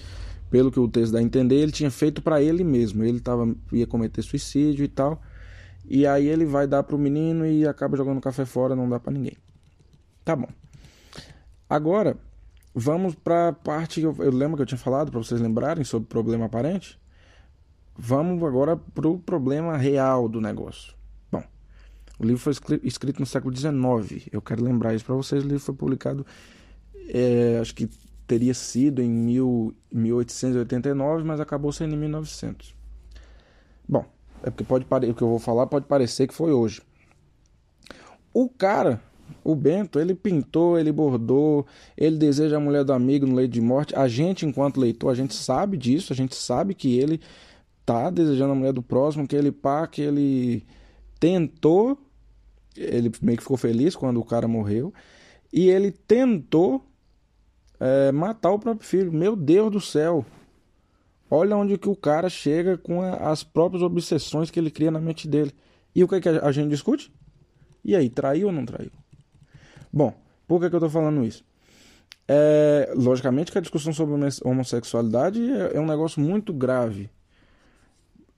pelo 0.50 0.72
que 0.72 0.80
o 0.80 0.88
texto 0.88 1.14
dá 1.14 1.20
a 1.20 1.24
entender, 1.24 1.56
ele 1.56 1.72
tinha 1.72 1.92
feito 1.92 2.22
para 2.22 2.42
ele 2.42 2.64
mesmo. 2.64 3.04
Ele 3.04 3.20
tava, 3.20 3.56
ia 3.72 3.88
cometer 3.88 4.22
suicídio 4.22 4.86
e 4.86 4.88
tal. 4.88 5.22
E 5.88 6.08
aí 6.08 6.28
ele 6.28 6.46
vai 6.46 6.68
dar 6.68 6.84
pro 6.84 6.98
menino 6.98 7.46
e 7.46 7.68
acaba 7.68 7.96
jogando 7.96 8.18
o 8.18 8.22
café 8.22 8.46
fora, 8.46 8.76
não 8.76 8.90
dá 8.90 9.00
para 9.00 9.14
ninguém. 9.14 9.38
Tá 10.24 10.36
bom. 10.36 10.48
Agora, 11.70 12.18
vamos 12.74 13.16
para 13.16 13.50
a 13.50 13.54
parte 13.54 14.00
que 14.00 14.06
eu, 14.06 14.16
eu 14.20 14.32
lembro 14.32 14.56
que 14.56 14.64
eu 14.64 14.66
tinha 14.66 14.78
falado, 14.78 15.12
para 15.12 15.20
vocês 15.20 15.40
lembrarem, 15.40 15.84
sobre 15.84 16.06
o 16.06 16.10
problema 16.10 16.46
aparente. 16.46 17.00
Vamos 17.98 18.44
agora 18.44 18.76
para 18.76 19.08
o 19.08 19.20
problema 19.20 19.78
real 19.78 20.28
do 20.28 20.42
negócio. 20.42 20.94
Bom, 21.32 21.44
o 22.20 22.26
livro 22.26 22.42
foi 22.42 22.54
escrito 22.84 23.20
no 23.20 23.26
século 23.26 23.56
XIX. 23.56 24.28
Eu 24.32 24.42
quero 24.42 24.64
lembrar 24.64 24.94
isso 24.94 25.06
para 25.06 25.16
vocês. 25.16 25.44
O 25.44 25.48
livro 25.48 25.64
foi 25.64 25.76
publicado, 25.76 26.26
é, 27.08 27.60
acho 27.62 27.74
que 27.74 27.90
teria 28.28 28.54
sido 28.54 29.02
em 29.02 29.10
mil, 29.10 29.76
1889, 29.92 31.24
mas 31.24 31.40
acabou 31.40 31.72
sendo 31.72 31.96
em 31.96 31.98
1900. 31.98 32.76
Bom, 33.88 34.06
é 34.44 34.50
porque 34.50 34.64
pode 34.64 34.86
o 35.10 35.14
que 35.14 35.22
eu 35.22 35.30
vou 35.30 35.40
falar 35.40 35.68
pode 35.68 35.86
parecer 35.86 36.28
que 36.28 36.34
foi 36.34 36.52
hoje. 36.52 36.82
O 38.34 38.50
cara 38.50 39.02
o 39.44 39.56
Bento, 39.56 40.00
ele 40.00 40.14
pintou, 40.16 40.78
ele 40.78 40.92
bordou, 40.92 41.66
ele 41.98 42.18
deseja 42.18 42.58
a 42.58 42.60
mulher 42.60 42.84
do 42.84 42.94
amigo 42.94 43.26
no 43.26 43.36
leito 43.36 43.54
de 43.54 43.62
morte. 43.62 43.96
A 43.96 44.08
gente, 44.08 44.46
enquanto 44.46 44.80
leitor, 44.80 45.12
a 45.12 45.16
gente 45.16 45.34
sabe 45.34 45.78
disso, 45.78 46.12
a 46.12 46.16
gente 46.16 46.36
sabe 46.36 46.74
que 46.74 46.98
ele 46.98 47.22
tá 47.86 48.10
desejando 48.10 48.54
a 48.54 48.56
mulher 48.56 48.74
do 48.74 48.82
próximo, 48.82 49.28
que 49.28 49.36
ele 49.36 49.52
pá, 49.52 49.86
que 49.88 50.02
ele 50.02 50.66
tentou, 51.20 51.98
ele 52.76 53.12
meio 53.22 53.38
que 53.38 53.44
ficou 53.44 53.58
feliz 53.58 53.96
quando 53.96 54.20
o 54.20 54.26
cara 54.26 54.48
morreu, 54.48 54.94
e 55.54 55.70
ele 55.70 55.92
tentou 55.92 56.84
é, 57.80 58.12
matar 58.12 58.52
o 58.52 58.60
próprio 58.60 58.88
filho. 58.88 59.12
Meu 59.12 59.36
Deus 59.36 59.72
do 59.72 59.82
céu! 59.82 60.26
Olha 61.30 61.58
onde 61.58 61.78
que 61.78 61.90
o 61.90 61.96
cara 61.96 62.30
chega 62.30 62.78
com 62.78 63.02
as 63.02 63.44
próprias 63.44 63.82
obsessões 63.82 64.52
que 64.52 64.60
ele 64.60 64.70
cria 64.70 64.92
na 64.92 65.00
mente 65.00 65.28
dele. 65.28 65.52
E 65.94 66.04
o 66.04 66.08
que, 66.08 66.16
é 66.16 66.22
que 66.22 66.30
a 66.30 66.52
gente 66.52 66.70
discute? 66.70 67.12
E 67.84 67.96
aí, 67.96 68.10
traiu 68.10 68.48
ou 68.48 68.54
não 68.54 68.66
traiu? 68.66 68.92
Bom, 69.92 70.14
por 70.48 70.60
que, 70.60 70.70
que 70.70 70.76
eu 70.76 70.78
estou 70.78 70.90
falando 70.90 71.24
isso? 71.24 71.44
É, 72.28 72.92
logicamente 72.96 73.52
que 73.52 73.58
a 73.58 73.62
discussão 73.62 73.94
sobre 73.94 74.16
homossexualidade 74.44 75.42
é, 75.52 75.78
é 75.78 75.80
um 75.80 75.86
negócio 75.86 76.22
muito 76.22 76.54
grave. 76.54 77.10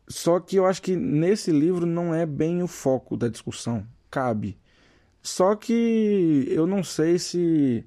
Só 0.08 0.39
que 0.39 0.56
eu 0.56 0.65
acho 0.65 0.82
que 0.82 0.96
nesse 0.96 1.51
livro 1.51 1.86
não 1.86 2.13
é 2.13 2.25
bem 2.25 2.63
o 2.63 2.67
foco 2.67 3.17
da 3.17 3.27
discussão. 3.27 3.86
Cabe. 4.10 4.58
Só 5.22 5.56
que 5.56 6.46
eu 6.50 6.65
não 6.65 6.84
sei 6.84 7.20
se 7.20 7.86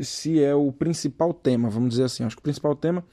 se 0.00 0.42
é 0.42 0.54
o 0.54 0.72
principal 0.72 1.32
tema, 1.32 1.68
vamos 1.68 1.90
dizer 1.90 2.04
assim. 2.04 2.24
Acho 2.24 2.36
que 2.36 2.40
o 2.40 2.44
principal 2.44 2.74
tema 2.74 3.04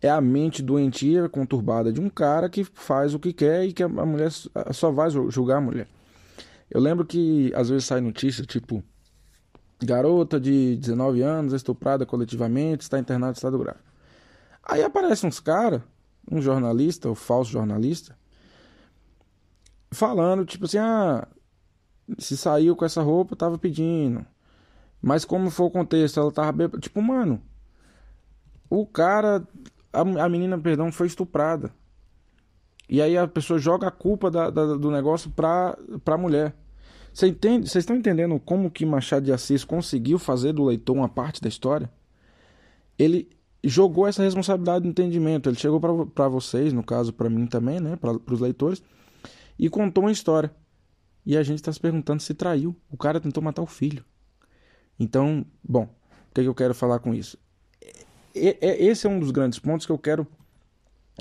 é 0.00 0.08
a 0.08 0.20
mente 0.20 0.62
doentia, 0.62 1.28
conturbada 1.28 1.92
de 1.92 2.00
um 2.00 2.08
cara 2.08 2.48
que 2.48 2.64
faz 2.64 3.14
o 3.14 3.18
que 3.18 3.32
quer 3.32 3.64
e 3.66 3.72
que 3.72 3.82
a 3.82 3.88
mulher 3.88 4.30
só 4.72 4.90
vai 4.90 5.10
julgar 5.10 5.58
a 5.58 5.60
mulher. 5.60 5.88
Eu 6.70 6.80
lembro 6.80 7.04
que 7.04 7.52
às 7.54 7.68
vezes 7.68 7.84
sai 7.84 8.00
notícia 8.00 8.44
tipo: 8.44 8.82
garota 9.82 10.40
de 10.40 10.76
19 10.76 11.22
anos 11.22 11.52
estuprada 11.52 12.06
coletivamente, 12.06 12.82
está 12.82 12.98
internada 12.98 13.32
em 13.32 13.34
estado 13.34 13.58
grave. 13.58 13.80
Aí 14.62 14.82
aparecem 14.82 15.28
uns 15.28 15.40
caras, 15.40 15.82
um 16.30 16.40
jornalista, 16.40 17.08
ou 17.08 17.14
falso 17.14 17.50
jornalista, 17.50 18.16
falando 19.90 20.44
tipo 20.44 20.64
assim: 20.64 20.78
ah, 20.78 21.26
se 22.18 22.36
saiu 22.36 22.74
com 22.74 22.84
essa 22.84 23.02
roupa, 23.02 23.36
tava 23.36 23.58
pedindo. 23.58 24.24
Mas 25.00 25.24
como 25.24 25.50
foi 25.50 25.66
o 25.66 25.70
contexto? 25.70 26.20
Ela 26.20 26.30
tava 26.30 26.52
bêbada. 26.52 26.80
Tipo, 26.80 27.00
mano, 27.00 27.40
o 28.68 28.86
cara, 28.86 29.46
a, 29.92 30.00
a 30.00 30.28
menina, 30.28 30.58
perdão, 30.58 30.92
foi 30.92 31.06
estuprada. 31.06 31.72
E 32.88 33.00
aí 33.00 33.16
a 33.16 33.26
pessoa 33.26 33.58
joga 33.58 33.86
a 33.86 33.90
culpa 33.90 34.30
da, 34.30 34.50
da, 34.50 34.76
do 34.76 34.90
negócio 34.90 35.30
pra, 35.30 35.78
pra 36.04 36.18
mulher. 36.18 36.54
Vocês 37.12 37.76
estão 37.76 37.96
entendendo 37.96 38.38
como 38.40 38.70
que 38.70 38.84
Machado 38.86 39.24
de 39.24 39.32
Assis 39.32 39.64
conseguiu 39.64 40.18
fazer 40.18 40.52
do 40.52 40.64
leitor 40.64 40.96
uma 40.96 41.08
parte 41.08 41.40
da 41.40 41.48
história? 41.48 41.90
Ele 42.98 43.28
jogou 43.62 44.06
essa 44.06 44.22
responsabilidade 44.22 44.82
do 44.82 44.88
entendimento. 44.88 45.48
Ele 45.48 45.56
chegou 45.56 45.80
para 46.06 46.28
vocês, 46.28 46.72
no 46.72 46.82
caso 46.82 47.12
para 47.12 47.30
mim 47.30 47.46
também, 47.46 47.80
né, 47.80 47.96
para 47.96 48.12
os 48.12 48.40
leitores, 48.40 48.82
e 49.58 49.68
contou 49.68 50.04
uma 50.04 50.12
história. 50.12 50.54
E 51.24 51.36
a 51.36 51.42
gente 51.42 51.58
está 51.58 51.72
se 51.72 51.78
perguntando 51.78 52.22
se 52.22 52.34
traiu. 52.34 52.74
O 52.90 52.96
cara 52.96 53.20
tentou 53.20 53.42
matar 53.42 53.62
o 53.62 53.66
filho. 53.66 54.04
Então, 55.00 55.46
bom, 55.66 55.84
o 55.84 56.34
que, 56.34 56.42
é 56.42 56.44
que 56.44 56.48
eu 56.48 56.54
quero 56.54 56.74
falar 56.74 56.98
com 56.98 57.14
isso? 57.14 57.38
Esse 58.34 59.06
é 59.06 59.10
um 59.10 59.18
dos 59.18 59.30
grandes 59.30 59.58
pontos 59.58 59.86
que 59.86 59.90
eu 59.90 59.98
quero 59.98 60.26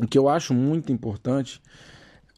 que 0.09 0.17
eu 0.17 0.29
acho 0.29 0.53
muito 0.53 0.91
importante 0.91 1.61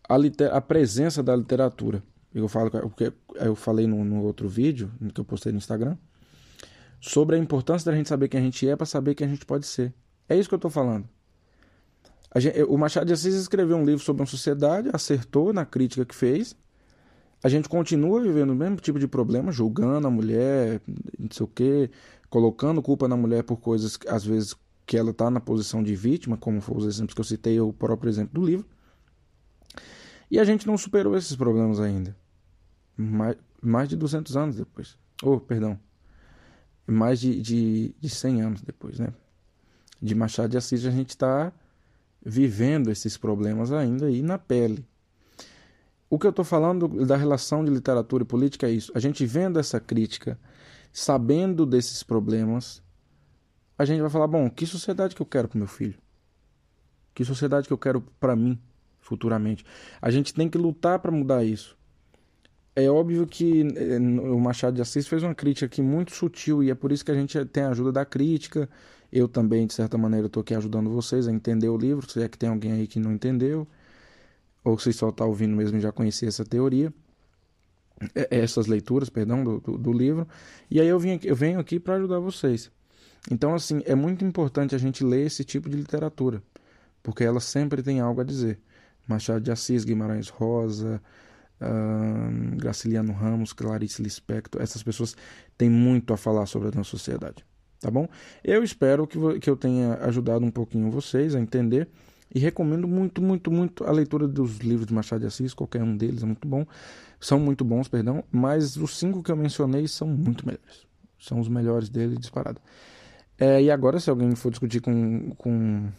a, 0.07 0.15
a 0.55 0.61
presença 0.61 1.21
da 1.23 1.35
literatura. 1.35 2.03
Eu 2.33 2.47
falo 2.47 2.69
porque 2.69 3.11
eu 3.35 3.55
falei 3.55 3.87
no, 3.87 4.05
no, 4.05 4.23
outro 4.23 4.47
vídeo 4.47 4.89
que 5.13 5.19
eu 5.19 5.25
postei 5.25 5.51
no 5.51 5.57
Instagram 5.57 5.97
sobre 6.99 7.35
a 7.35 7.39
importância 7.39 7.91
da 7.91 7.97
gente 7.97 8.07
saber 8.07 8.29
quem 8.29 8.39
a 8.39 8.43
gente 8.43 8.69
é 8.69 8.75
para 8.75 8.85
saber 8.85 9.15
quem 9.15 9.27
a 9.27 9.29
gente 9.29 9.45
pode 9.45 9.65
ser. 9.65 9.93
É 10.29 10.37
isso 10.37 10.47
que 10.47 10.53
eu 10.53 10.57
estou 10.57 10.71
falando. 10.71 11.09
Gente, 12.37 12.63
o 12.63 12.77
Machado 12.77 13.07
de 13.07 13.13
Assis 13.13 13.33
escreveu 13.33 13.75
um 13.75 13.83
livro 13.83 14.03
sobre 14.03 14.21
uma 14.21 14.27
sociedade, 14.27 14.89
acertou 14.93 15.51
na 15.51 15.65
crítica 15.65 16.05
que 16.05 16.15
fez. 16.15 16.55
A 17.43 17.49
gente 17.49 17.67
continua 17.67 18.21
vivendo 18.21 18.51
o 18.51 18.55
mesmo 18.55 18.77
tipo 18.77 18.99
de 18.99 19.07
problema, 19.07 19.51
julgando 19.51 20.07
a 20.07 20.11
mulher, 20.11 20.79
não 21.17 21.29
sei 21.31 21.43
o 21.43 21.47
quê, 21.47 21.89
colocando 22.29 22.81
culpa 22.81 23.07
na 23.07 23.17
mulher 23.17 23.43
por 23.43 23.57
coisas, 23.57 23.97
às 24.07 24.23
vezes, 24.23 24.55
que 24.85 24.95
ela 24.95 25.11
está 25.11 25.29
na 25.29 25.39
posição 25.39 25.81
de 25.81 25.95
vítima, 25.95 26.37
como 26.37 26.61
foram 26.61 26.81
os 26.81 26.85
exemplos 26.85 27.13
que 27.13 27.21
eu 27.21 27.25
citei, 27.25 27.59
o 27.59 27.73
próprio 27.73 28.09
exemplo 28.09 28.39
do 28.39 28.45
livro. 28.45 28.65
E 30.29 30.39
a 30.39 30.43
gente 30.43 30.67
não 30.67 30.77
superou 30.77 31.17
esses 31.17 31.35
problemas 31.35 31.79
ainda. 31.79 32.15
Mais, 32.95 33.35
mais 33.61 33.89
de 33.89 33.95
200 33.95 34.37
anos 34.37 34.55
depois. 34.55 34.97
Oh, 35.23 35.39
perdão. 35.39 35.79
Mais 36.87 37.19
de, 37.19 37.41
de, 37.41 37.95
de 37.99 38.09
100 38.09 38.41
anos 38.41 38.61
depois, 38.61 38.99
né? 38.99 39.13
De 40.01 40.15
Machado 40.15 40.49
de 40.49 40.57
Assis, 40.57 40.85
a 40.85 40.91
gente 40.91 41.09
está 41.09 41.51
vivendo 42.23 42.91
esses 42.91 43.17
problemas 43.17 43.71
ainda 43.71 44.05
aí 44.05 44.21
na 44.21 44.37
pele. 44.37 44.85
O 46.11 46.19
que 46.19 46.27
eu 46.27 46.31
estou 46.31 46.43
falando 46.43 46.89
da 47.05 47.15
relação 47.15 47.63
de 47.63 47.71
literatura 47.71 48.23
e 48.23 48.25
política 48.25 48.67
é 48.67 48.69
isso. 48.69 48.91
A 48.93 48.99
gente 48.99 49.25
vendo 49.25 49.57
essa 49.57 49.79
crítica, 49.79 50.37
sabendo 50.91 51.65
desses 51.65 52.03
problemas, 52.03 52.83
a 53.77 53.85
gente 53.85 54.01
vai 54.01 54.09
falar: 54.09 54.27
bom, 54.27 54.49
que 54.49 54.65
sociedade 54.65 55.15
que 55.15 55.21
eu 55.21 55.25
quero 55.25 55.47
para 55.47 55.57
meu 55.57 55.69
filho? 55.69 55.97
Que 57.15 57.23
sociedade 57.23 57.65
que 57.65 57.71
eu 57.71 57.77
quero 57.77 58.01
para 58.19 58.35
mim 58.35 58.59
futuramente? 58.99 59.65
A 60.01 60.11
gente 60.11 60.33
tem 60.33 60.49
que 60.49 60.57
lutar 60.57 60.99
para 60.99 61.13
mudar 61.13 61.45
isso. 61.45 61.77
É 62.75 62.89
óbvio 62.89 63.25
que 63.25 63.61
eh, 63.73 63.97
o 63.97 64.37
Machado 64.37 64.75
de 64.75 64.81
Assis 64.81 65.07
fez 65.07 65.23
uma 65.23 65.33
crítica 65.33 65.65
aqui 65.65 65.81
muito 65.81 66.13
sutil 66.13 66.61
e 66.61 66.69
é 66.69 66.75
por 66.75 66.91
isso 66.91 67.05
que 67.05 67.11
a 67.11 67.15
gente 67.15 67.45
tem 67.45 67.63
a 67.63 67.69
ajuda 67.69 67.93
da 67.93 68.03
crítica. 68.03 68.69
Eu 69.09 69.29
também, 69.29 69.65
de 69.65 69.73
certa 69.73 69.97
maneira, 69.97 70.27
estou 70.27 70.41
aqui 70.41 70.53
ajudando 70.55 70.89
vocês 70.89 71.25
a 71.25 71.31
entender 71.31 71.69
o 71.69 71.77
livro, 71.77 72.09
se 72.09 72.21
é 72.21 72.27
que 72.27 72.37
tem 72.37 72.49
alguém 72.49 72.73
aí 72.73 72.85
que 72.85 72.99
não 72.99 73.13
entendeu, 73.13 73.65
ou 74.63 74.77
se 74.77 74.93
só 74.93 75.09
está 75.09 75.25
ouvindo 75.25 75.55
mesmo 75.55 75.79
já 75.79 75.91
conhecia 75.91 76.27
essa 76.27 76.45
teoria, 76.45 76.93
essas 78.29 78.67
leituras, 78.67 79.09
perdão, 79.09 79.43
do, 79.43 79.59
do, 79.59 79.77
do 79.77 79.93
livro. 79.93 80.27
E 80.69 80.79
aí 80.79 80.87
eu, 80.87 80.99
vim 80.99 81.11
aqui, 81.13 81.27
eu 81.27 81.35
venho 81.35 81.59
aqui 81.59 81.79
para 81.79 81.95
ajudar 81.95 82.19
vocês. 82.19 82.71
Então, 83.29 83.53
assim, 83.53 83.81
é 83.85 83.93
muito 83.93 84.25
importante 84.25 84.73
a 84.73 84.77
gente 84.77 85.03
ler 85.03 85.25
esse 85.25 85.43
tipo 85.43 85.69
de 85.69 85.77
literatura, 85.77 86.41
porque 87.03 87.23
ela 87.23 87.39
sempre 87.39 87.83
tem 87.83 87.99
algo 87.99 88.21
a 88.21 88.23
dizer. 88.23 88.59
Machado 89.07 89.41
de 89.41 89.51
Assis, 89.51 89.83
Guimarães 89.83 90.29
Rosa, 90.29 91.01
Graciliano 92.57 93.13
Ramos, 93.13 93.53
Clarice 93.53 94.01
Lispector, 94.01 94.61
essas 94.61 94.81
pessoas 94.81 95.15
têm 95.57 95.69
muito 95.69 96.13
a 96.13 96.17
falar 96.17 96.45
sobre 96.45 96.69
a 96.69 96.71
nossa 96.71 96.89
sociedade, 96.89 97.45
tá 97.79 97.91
bom? 97.91 98.07
Eu 98.43 98.63
espero 98.63 99.05
que, 99.05 99.39
que 99.39 99.49
eu 99.49 99.55
tenha 99.55 99.95
ajudado 100.01 100.43
um 100.43 100.51
pouquinho 100.51 100.89
vocês 100.89 101.35
a 101.35 101.39
entender 101.39 101.87
e 102.33 102.39
recomendo 102.39 102.87
muito, 102.87 103.21
muito, 103.21 103.51
muito 103.51 103.83
a 103.83 103.91
leitura 103.91 104.27
dos 104.27 104.57
livros 104.59 104.87
de 104.87 104.93
Machado 104.93 105.21
de 105.21 105.27
Assis, 105.27 105.53
qualquer 105.53 105.83
um 105.83 105.95
deles 105.95 106.23
é 106.23 106.25
muito 106.25 106.47
bom, 106.47 106.65
são 107.19 107.39
muito 107.39 107.63
bons, 107.65 107.87
perdão, 107.87 108.23
mas 108.31 108.77
os 108.77 108.97
cinco 108.97 109.21
que 109.21 109.31
eu 109.31 109.35
mencionei 109.35 109.87
são 109.87 110.07
muito 110.07 110.45
melhores, 110.45 110.87
são 111.19 111.39
os 111.39 111.47
melhores 111.47 111.89
dele 111.89 112.17
disparado. 112.17 112.61
É, 113.37 113.61
e 113.61 113.71
agora, 113.71 113.99
se 113.99 114.09
alguém 114.09 114.35
for 114.35 114.49
discutir 114.49 114.81
com, 114.81 115.31
com, 115.31 115.89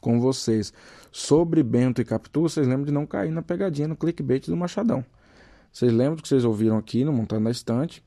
com 0.00 0.20
vocês 0.20 0.72
sobre 1.10 1.62
Bento 1.62 2.00
e 2.00 2.04
Capitu, 2.04 2.42
vocês 2.42 2.66
lembram 2.66 2.84
de 2.84 2.92
não 2.92 3.06
cair 3.06 3.30
na 3.30 3.42
pegadinha 3.42 3.88
no 3.88 3.96
clickbait 3.96 4.46
do 4.46 4.56
Machadão. 4.56 5.04
Vocês 5.72 5.92
lembram 5.92 6.16
que 6.16 6.28
vocês 6.28 6.44
ouviram 6.44 6.76
aqui 6.76 7.04
no 7.04 7.12
Montando 7.12 7.44
na 7.44 7.50
Estante. 7.50 8.02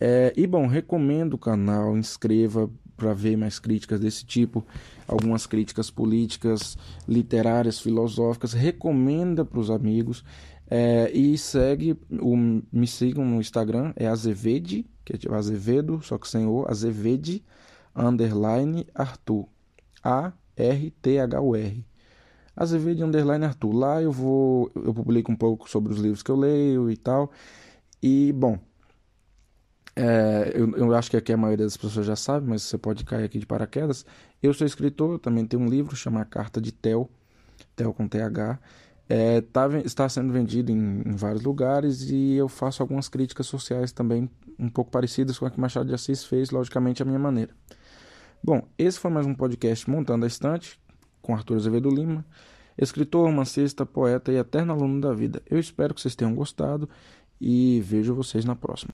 É, 0.00 0.32
e 0.36 0.46
bom, 0.46 0.66
recomendo 0.66 1.34
o 1.34 1.38
canal, 1.38 1.96
inscreva, 1.96 2.70
para 2.98 3.14
ver 3.14 3.36
mais 3.36 3.60
críticas 3.60 4.00
desse 4.00 4.26
tipo, 4.26 4.66
algumas 5.06 5.46
críticas 5.46 5.88
políticas, 5.88 6.76
literárias, 7.06 7.80
filosóficas, 7.80 8.52
recomenda 8.52 9.44
para 9.44 9.60
os 9.60 9.70
amigos 9.70 10.24
é, 10.68 11.10
e 11.12 11.38
segue, 11.38 11.96
o, 12.20 12.36
me 12.36 12.86
sigam 12.86 13.24
no 13.24 13.40
Instagram, 13.40 13.92
é 13.96 14.08
Azevede, 14.08 14.84
que 15.04 15.14
é 15.14 15.16
tipo 15.16 15.34
Azevedo, 15.34 16.00
só 16.02 16.18
que 16.18 16.28
sem 16.28 16.44
o, 16.44 16.66
Azevede, 16.68 17.42
underline 17.94 18.84
Arthur, 18.94 19.46
A-R-T-H-U-R. 20.02 21.86
Azevedo 22.56 23.04
underline 23.04 23.44
Arthur. 23.44 23.72
Lá 23.72 24.02
eu 24.02 24.10
vou, 24.10 24.68
eu 24.74 24.92
publico 24.92 25.30
um 25.30 25.36
pouco 25.36 25.70
sobre 25.70 25.92
os 25.92 26.00
livros 26.00 26.24
que 26.24 26.30
eu 26.30 26.36
leio 26.36 26.90
e 26.90 26.96
tal. 26.96 27.30
E, 28.02 28.32
bom, 28.32 28.58
é, 30.00 30.52
eu, 30.54 30.70
eu, 30.76 30.94
acho 30.94 31.10
que 31.10 31.16
aqui 31.16 31.32
a 31.32 31.36
maioria 31.36 31.66
das 31.66 31.76
pessoas 31.76 32.06
já 32.06 32.14
sabe, 32.14 32.48
mas 32.48 32.62
você 32.62 32.78
pode 32.78 33.04
cair 33.04 33.24
aqui 33.24 33.36
de 33.36 33.44
paraquedas. 33.44 34.06
Eu 34.40 34.54
sou 34.54 34.64
escritor, 34.64 35.18
também 35.18 35.44
tenho 35.44 35.60
um 35.60 35.66
livro 35.66 35.96
chamado 35.96 36.28
Carta 36.28 36.60
de 36.60 36.70
Tel, 36.70 37.10
Tel 37.74 37.92
com 37.92 38.06
TH. 38.06 38.60
É, 39.08 39.40
tá, 39.40 39.68
está 39.84 40.08
sendo 40.08 40.32
vendido 40.32 40.70
em, 40.70 41.02
em, 41.04 41.16
vários 41.16 41.42
lugares 41.42 42.10
e 42.10 42.34
eu 42.34 42.46
faço 42.46 42.80
algumas 42.80 43.08
críticas 43.08 43.46
sociais 43.46 43.90
também 43.90 44.30
um 44.56 44.68
pouco 44.68 44.88
parecidas 44.88 45.36
com 45.36 45.46
a 45.46 45.50
que 45.50 45.58
Machado 45.58 45.88
de 45.88 45.94
Assis 45.94 46.22
fez, 46.24 46.50
logicamente, 46.50 47.02
a 47.02 47.04
minha 47.04 47.18
maneira. 47.18 47.52
Bom, 48.40 48.62
esse 48.78 49.00
foi 49.00 49.10
mais 49.10 49.26
um 49.26 49.34
podcast 49.34 49.90
Montando 49.90 50.24
a 50.24 50.28
Estante, 50.28 50.78
com 51.20 51.34
Arthur 51.34 51.56
Azevedo 51.56 51.90
Lima, 51.90 52.24
escritor, 52.76 53.26
romancista, 53.26 53.84
poeta 53.84 54.30
e 54.30 54.36
eterno 54.36 54.74
aluno 54.74 55.00
da 55.00 55.12
vida. 55.12 55.42
Eu 55.50 55.58
espero 55.58 55.92
que 55.92 56.00
vocês 56.00 56.14
tenham 56.14 56.36
gostado 56.36 56.88
e 57.40 57.80
vejo 57.80 58.14
vocês 58.14 58.44
na 58.44 58.54
próxima. 58.54 58.86